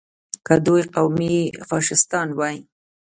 [0.45, 1.35] که دوی قومي
[1.69, 2.57] فشیستان وای.